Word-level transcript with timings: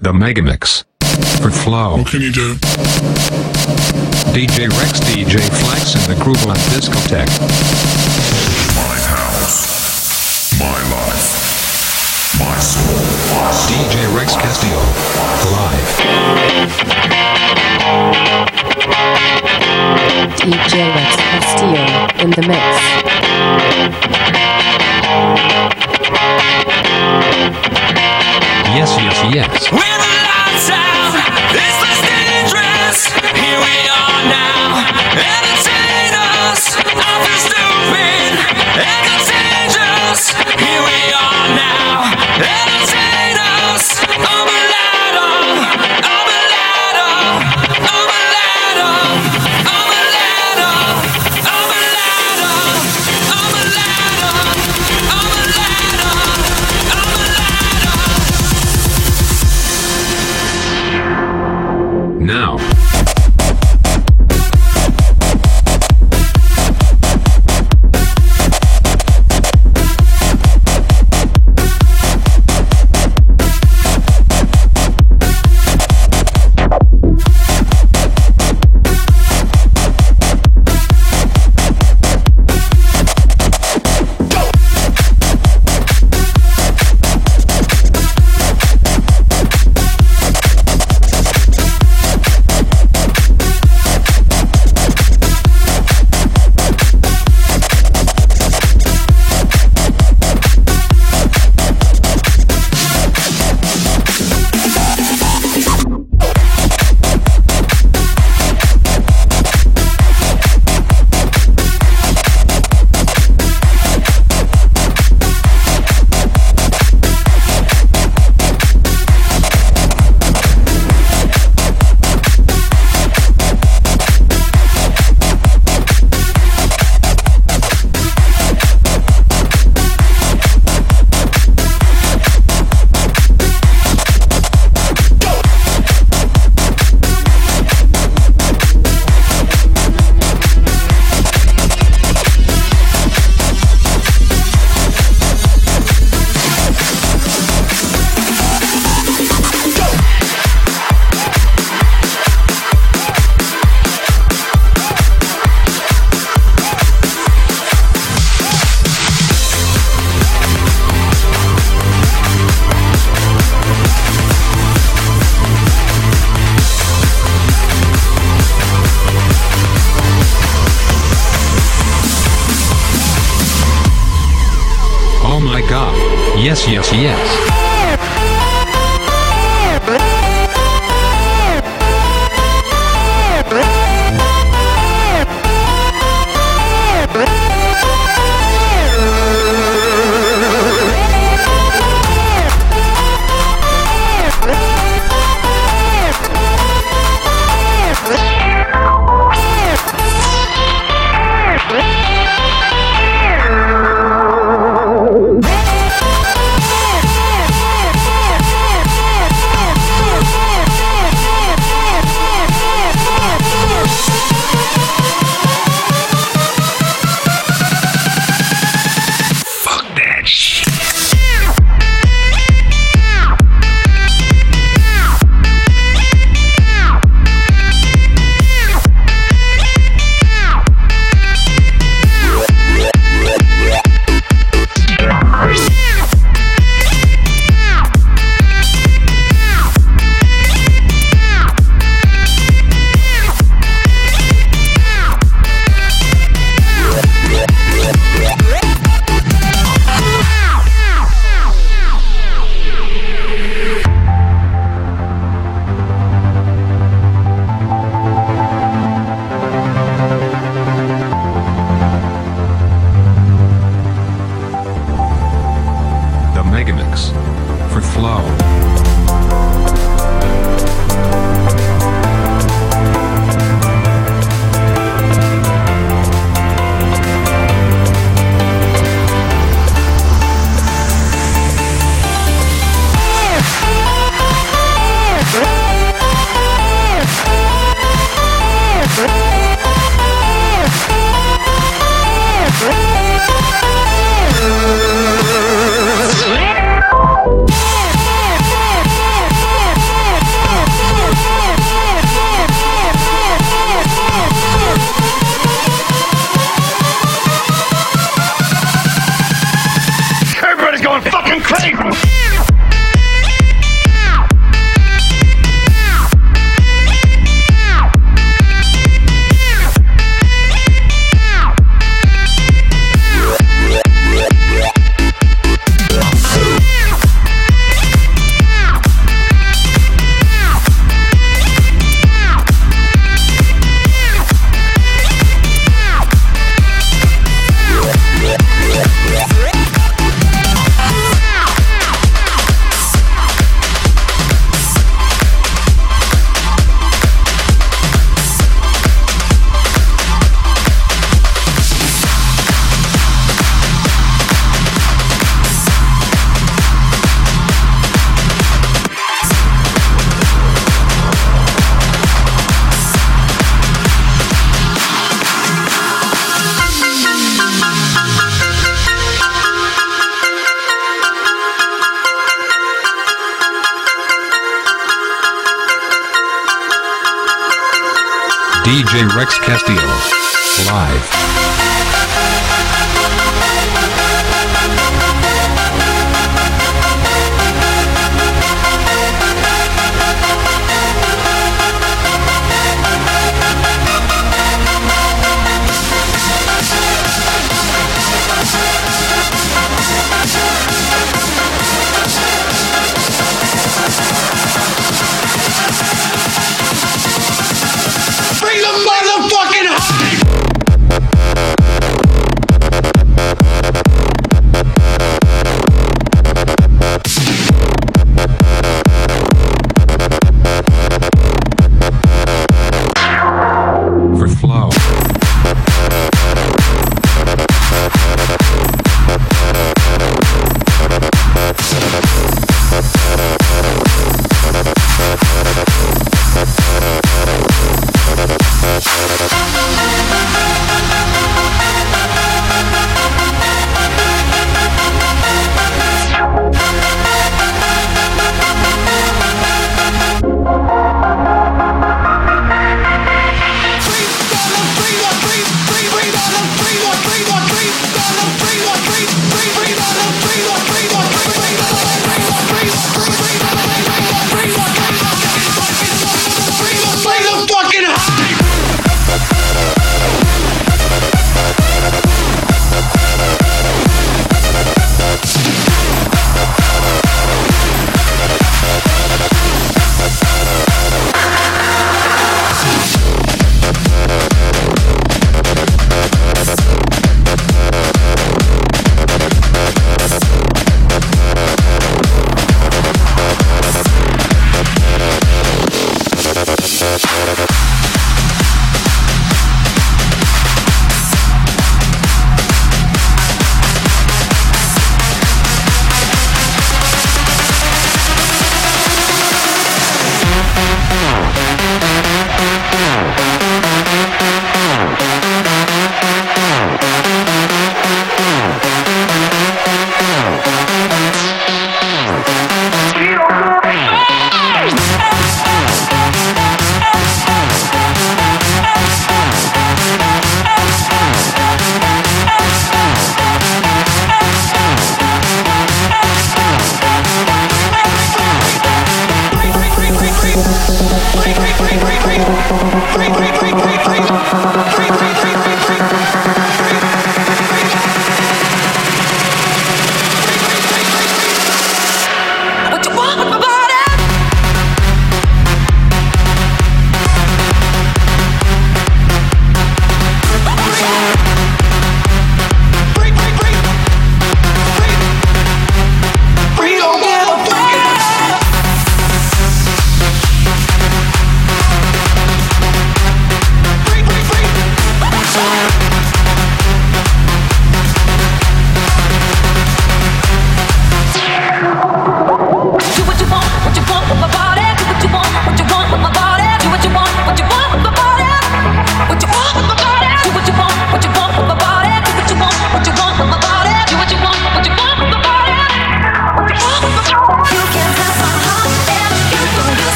The 0.00 0.12
Megamix. 0.12 0.84
For 1.42 1.50
Flow. 1.50 1.96
What 1.96 2.06
can 2.06 2.20
you 2.20 2.30
do? 2.30 2.54
DJ 4.30 4.70
Rex, 4.78 5.00
DJ 5.00 5.40
Flex, 5.58 5.94
and 5.96 6.04
the 6.04 6.14
Groove 6.22 6.46
on 6.46 6.54
Discotheque. 6.70 7.26
My 8.76 8.96
house. 9.10 10.54
My 10.60 10.78
life. 10.94 11.26
My 12.38 12.58
soul. 12.60 12.94
My 13.34 13.50
soul. 13.50 13.74
DJ 13.74 14.06
Rex 14.16 14.36
Castillo. 14.36 14.78
Live. 19.42 19.47
DJ 20.38 20.94
Rex 20.94 21.16
Castillo 21.16 21.86
in 22.22 22.30
the 22.30 22.42
mix. 22.48 22.64
Yes, 28.76 28.90
yes, 29.00 29.34
yes. 29.34 29.72
When 29.72 29.80
the 29.80 30.12
lights 30.28 30.70
out, 30.70 31.14
it's 31.50 31.78
less 31.82 32.00
dangerous. 32.06 32.98
Here 33.34 33.58
we 33.58 33.76
are 33.88 34.22
now. 34.28 35.47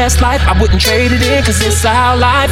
past 0.00 0.22
life. 0.22 0.40
I 0.48 0.58
wouldn't 0.58 0.80
trade 0.80 1.12
it 1.12 1.20
in, 1.20 1.44
cause 1.44 1.60
it's 1.60 1.84
our 1.84 2.16
life. 2.16 2.48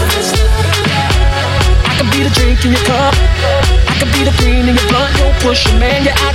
I 1.88 1.92
could 1.96 2.10
be 2.12 2.20
the 2.20 2.28
drink 2.36 2.60
in 2.68 2.76
your 2.76 2.84
cup. 2.84 3.16
I 3.88 3.96
could 3.96 4.12
be 4.12 4.20
the 4.28 4.36
green 4.36 4.68
in 4.68 4.76
your 4.76 4.88
blunt. 4.92 5.16
Don't 5.16 5.32
push 5.40 5.64
your 5.64 5.80
man, 5.80 6.04
yeah, 6.04 6.27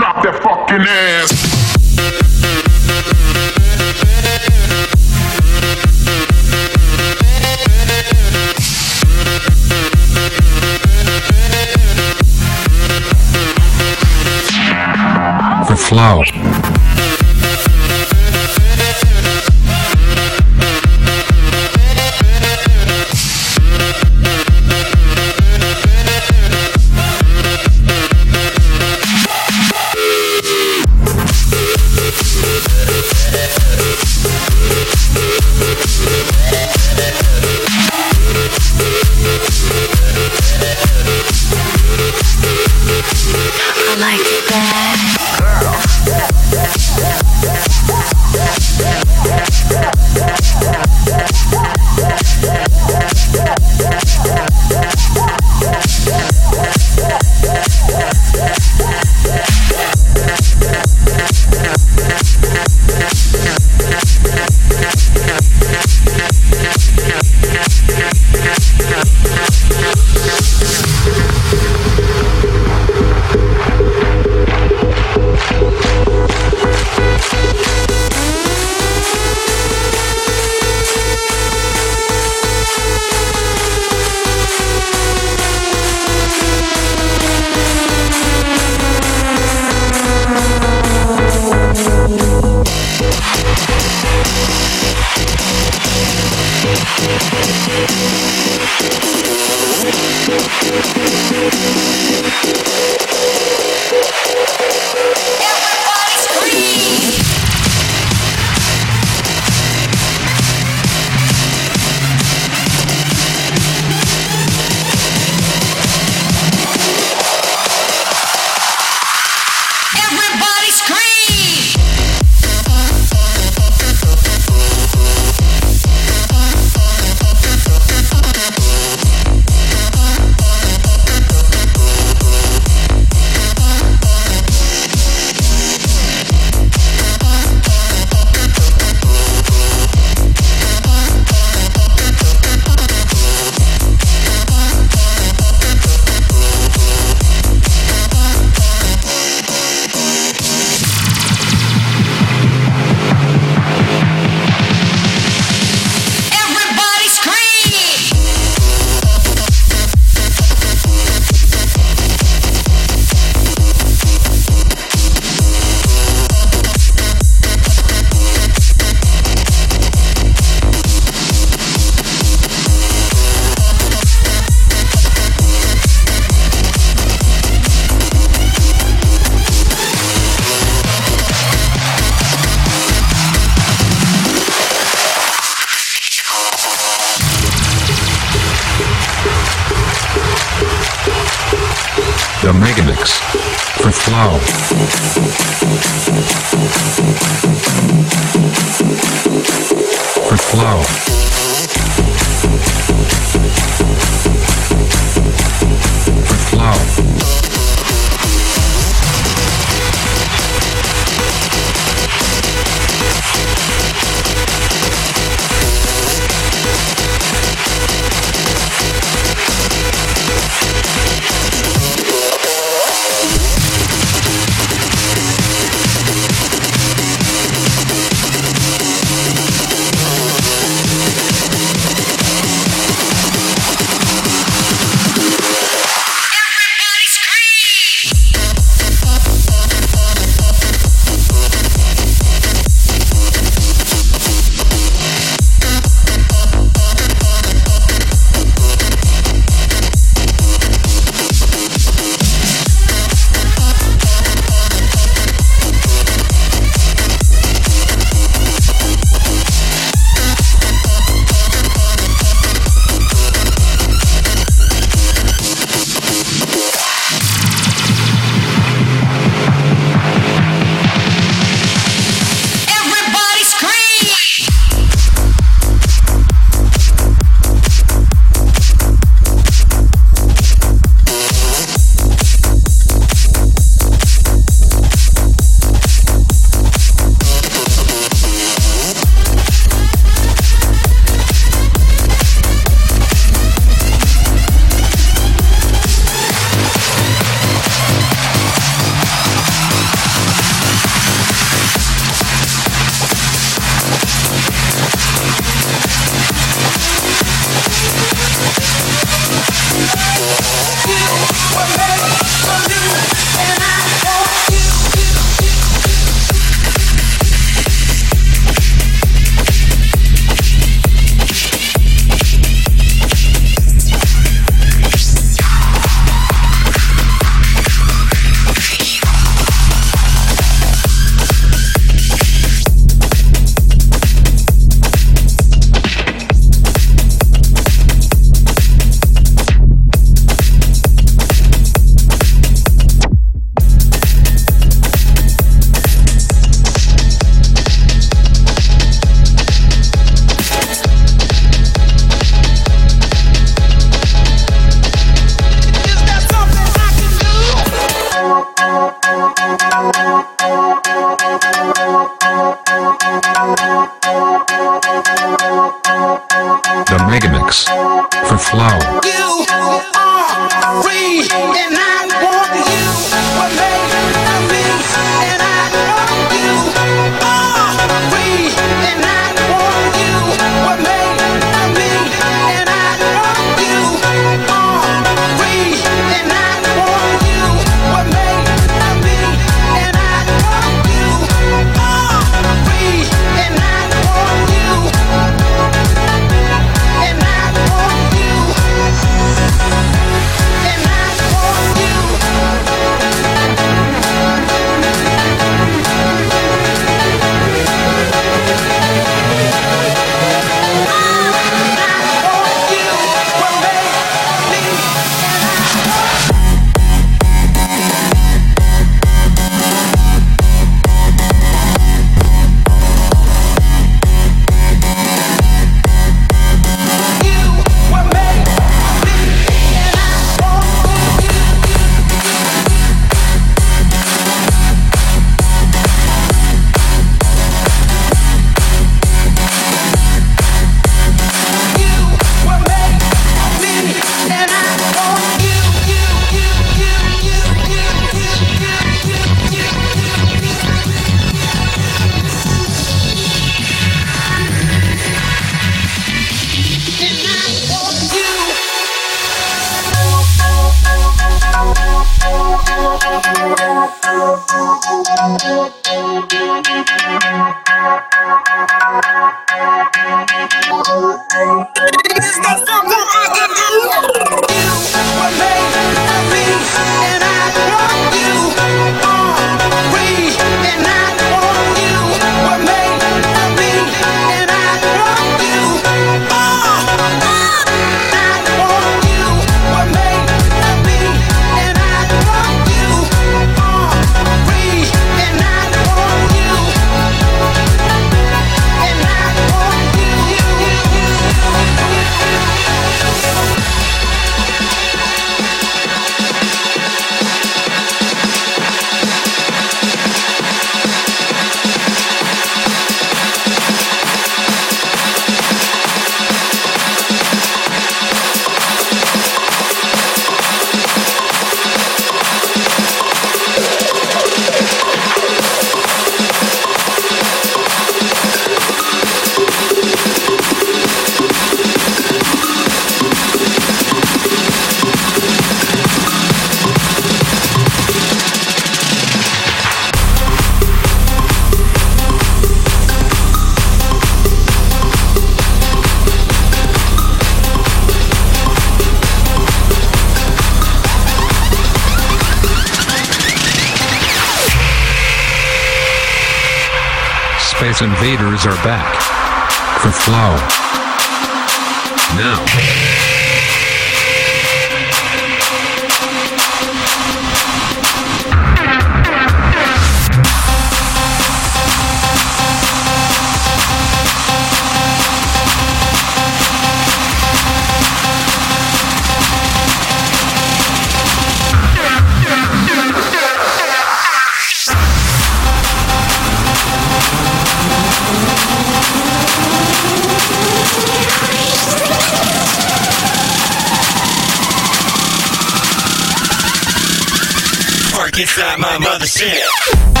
Inside 598.19 598.59
my 598.59 598.77
mother's 598.77 599.13
shit. 599.13 600.00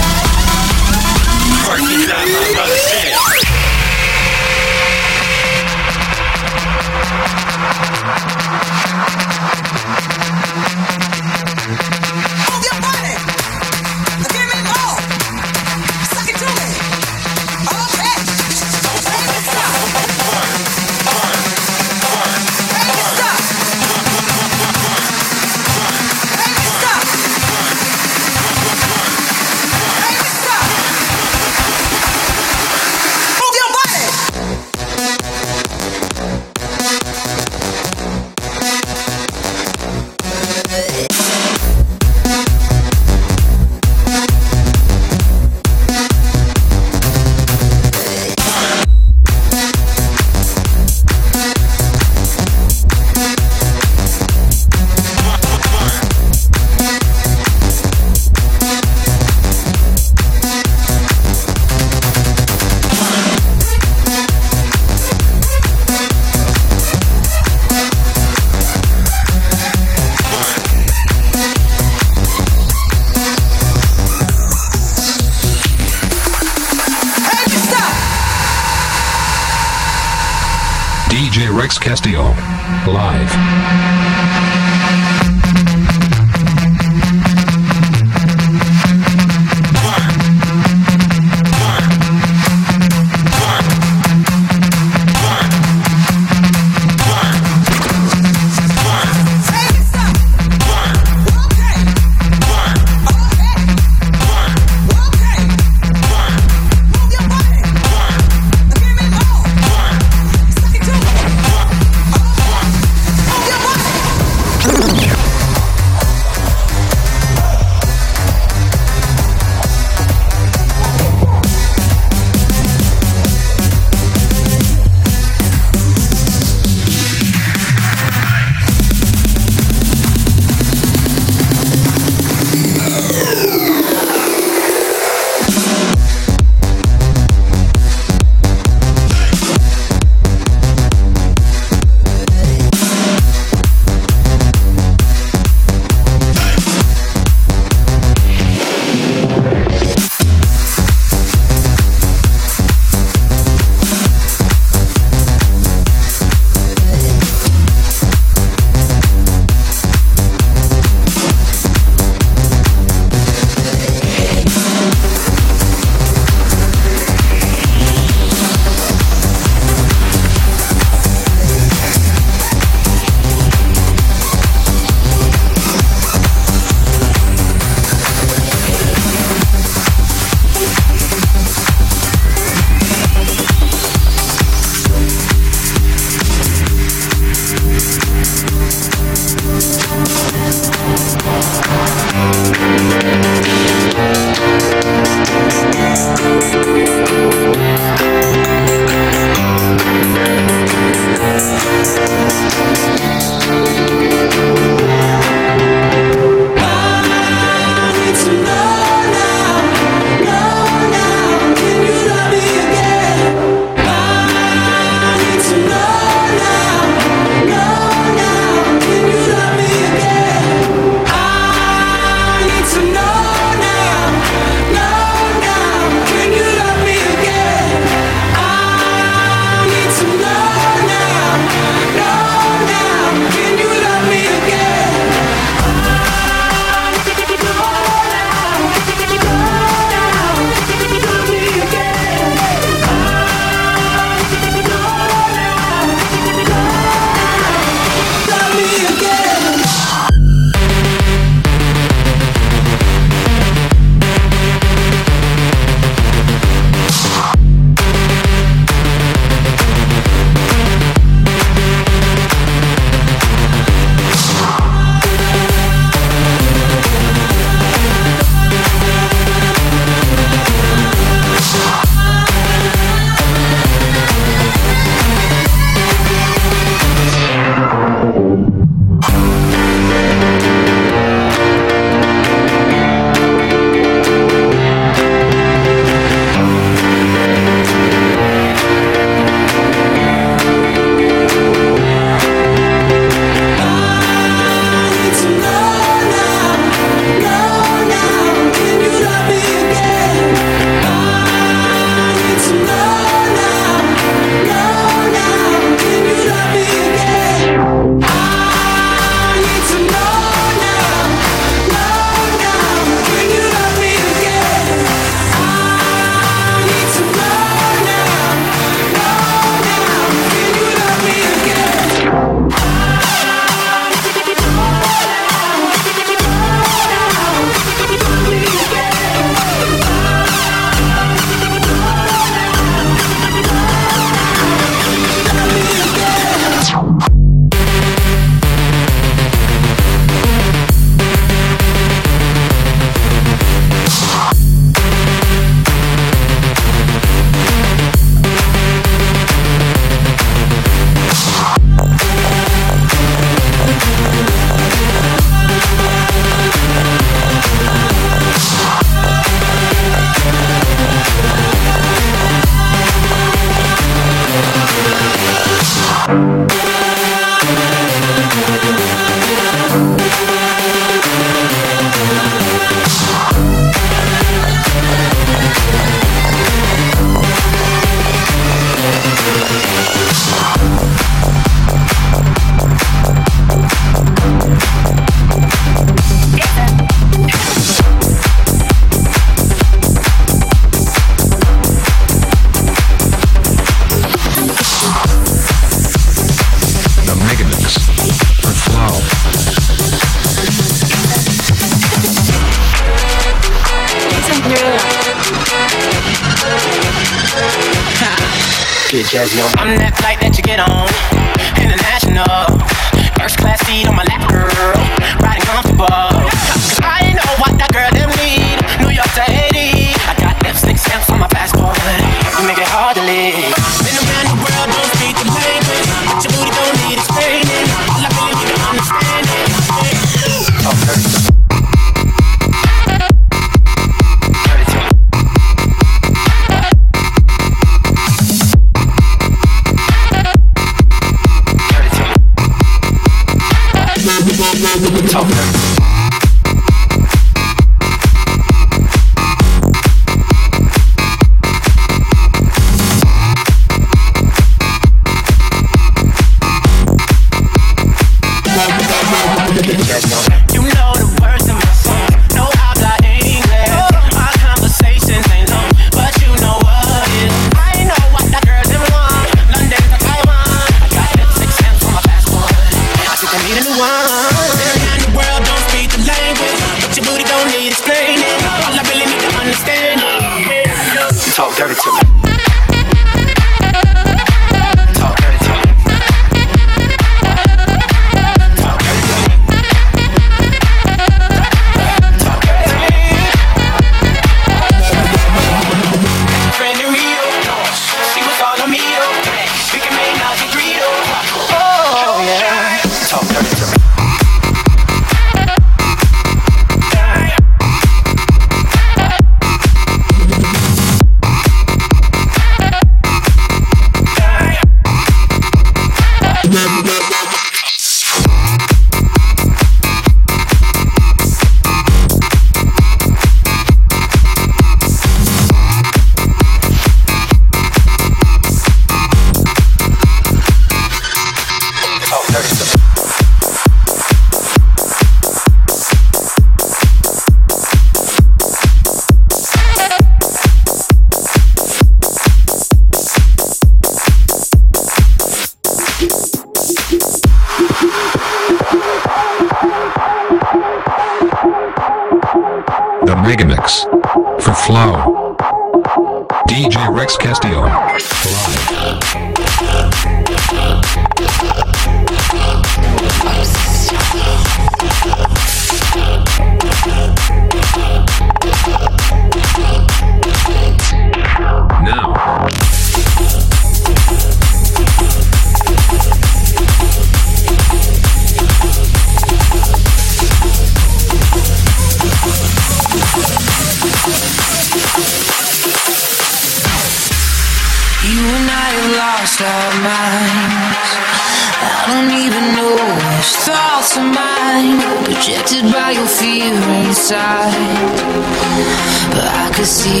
See 599.71 600.00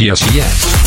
Yes, 0.00 0.22
yes, 0.34 0.34
yes. 0.34 0.79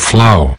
Flow. 0.00 0.56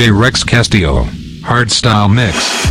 DJ 0.00 0.18
Rex 0.18 0.44
Castillo. 0.44 1.04
Hardstyle 1.42 2.08
Mix. 2.10 2.69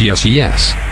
Yes, 0.00 0.24
yes, 0.24 0.83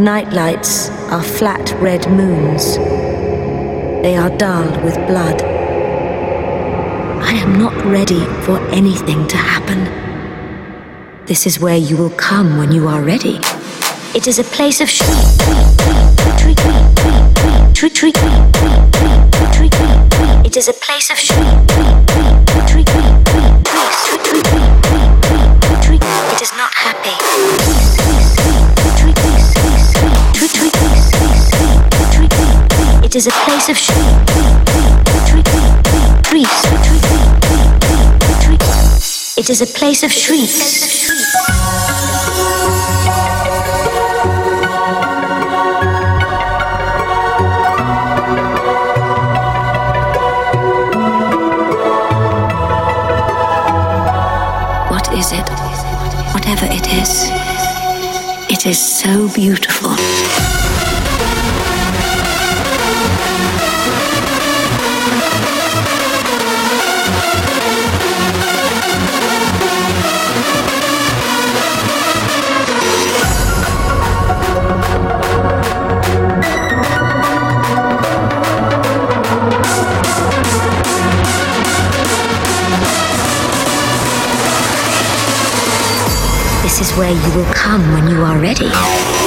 The 0.00 0.06
night 0.06 0.32
lights 0.32 0.88
are 1.12 1.22
flat 1.22 1.72
red 1.72 2.10
moons. 2.10 2.78
They 4.02 4.16
are 4.16 4.30
dull 4.30 4.64
with 4.82 4.94
blood. 5.06 5.42
I 7.22 7.34
am 7.34 7.58
not 7.58 7.74
ready 7.84 8.24
for 8.46 8.58
anything 8.70 9.28
to 9.28 9.36
happen. 9.36 9.84
This 11.26 11.46
is 11.46 11.60
where 11.60 11.76
you 11.76 11.98
will 11.98 12.16
come 12.16 12.56
when 12.56 12.72
you 12.72 12.88
are 12.88 13.02
ready. 13.02 13.40
It 14.14 14.26
is 14.26 14.38
a 14.38 14.44
place 14.44 14.80
of 14.80 14.88
shriek. 14.88 15.10
It 20.46 20.56
is 20.56 20.68
a 20.68 20.72
place 20.72 21.10
of 21.10 21.18
shriek, 21.18 21.59
Place 33.60 33.68
of. 33.68 33.76
Shrieks. 36.26 36.64
It 39.36 39.50
is 39.50 39.60
a 39.60 39.66
place 39.66 40.02
of 40.02 40.10
shrieks. 40.10 40.98
What 54.88 55.12
is 55.12 55.32
it? 55.32 55.50
Whatever 56.32 56.64
it 56.64 56.86
is, 56.94 57.28
it 58.50 58.64
is 58.66 58.78
so 58.78 59.28
beautiful. 59.34 60.19
Where 87.00 87.10
you 87.10 87.34
will 87.34 87.50
come 87.54 87.80
when 87.94 88.10
you 88.10 88.22
are 88.22 88.38
ready. 88.38 89.19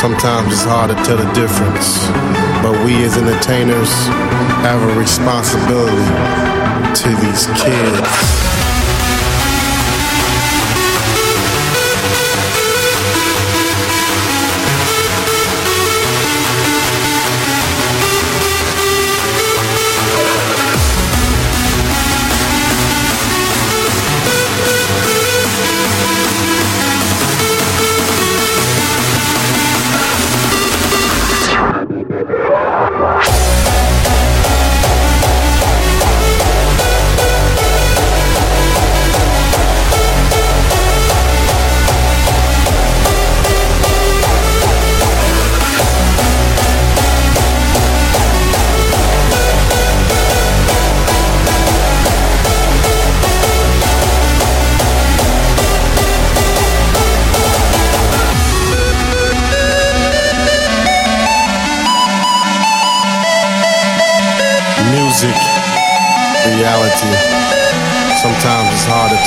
Sometimes 0.00 0.50
it's 0.54 0.64
hard 0.64 0.88
to 0.88 0.96
tell 1.04 1.18
the 1.18 1.30
difference, 1.34 2.08
but 2.62 2.72
we 2.86 3.04
as 3.04 3.18
entertainers 3.18 3.92
have 4.64 4.80
a 4.80 4.98
responsibility 4.98 5.92
to 6.94 7.08
these 7.20 7.44
kids. 7.60 8.69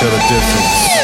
Tell 0.03 0.11
the 0.11 0.17
difference. 0.27 1.02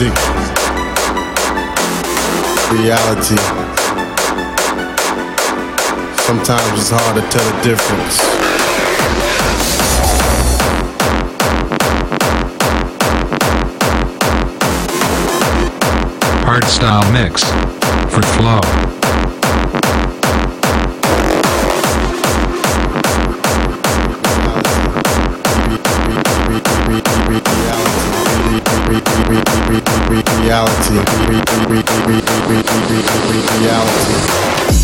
music, 0.00 0.14
reality. 2.72 3.36
Sometimes 6.22 6.80
it's 6.80 6.90
hard 6.90 7.14
to 7.14 7.22
tell 7.30 7.52
the 7.52 7.62
difference. 7.62 8.18
Hardstyle 16.44 17.12
mix 17.12 17.44
for 18.12 18.22
flow. 18.36 18.93
reality. 33.60 34.83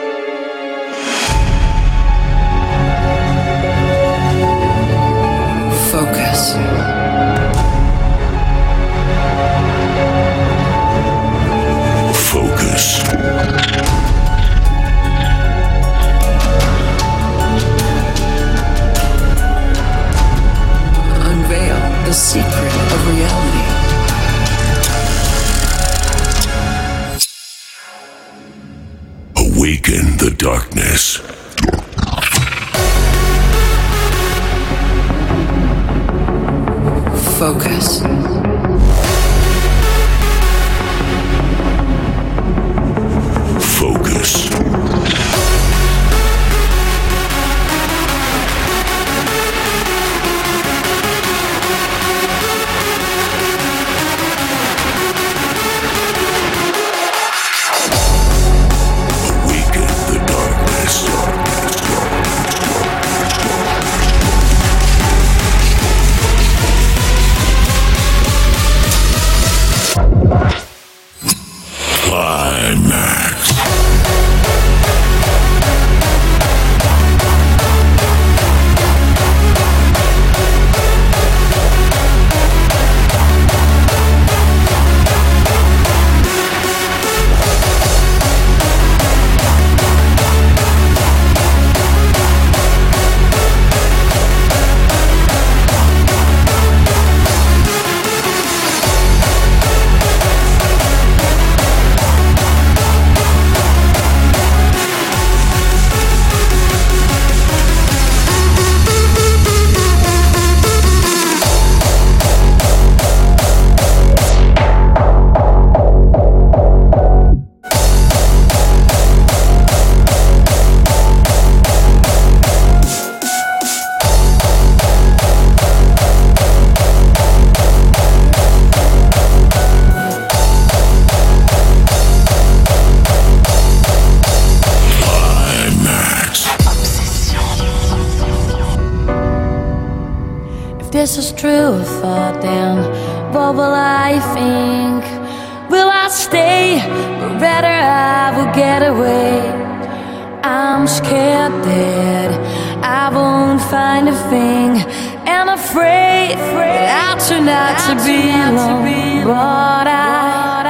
Afraid 156.33 156.73
that 156.75 156.89
I 157.07 157.19
turn 157.27 157.47
out 157.47 157.77
to 157.87 157.93
be 158.05 158.19
alone. 158.47 159.23
But 159.25 159.87
I, 159.87 160.61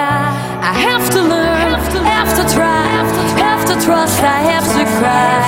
I 0.62 0.74
have 0.88 1.10
to 1.16 1.22
learn, 1.22 1.70
have 2.06 2.32
to 2.40 2.44
try, 2.56 2.86
have 3.48 3.64
to 3.66 3.76
trust, 3.86 4.22
I 4.24 4.40
have 4.54 4.68
to 4.78 4.84
cry, 5.00 5.42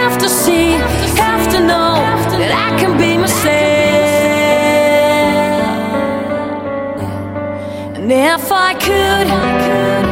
have 0.00 0.18
to 0.18 0.28
see, 0.28 0.72
have 1.16 1.44
to 1.52 1.60
know 1.60 1.94
that 2.38 2.52
I 2.66 2.68
can 2.78 2.96
be 2.96 3.18
myself. 3.18 3.58
And 7.96 8.10
if 8.12 8.52
I 8.52 8.74
could, 8.74 10.07